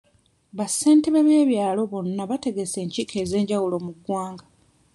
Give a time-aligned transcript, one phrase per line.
[0.55, 4.45] Ba ssentebe b'ebyalo bonna bategese enkiiko ez'enjawulo mu ggwanga.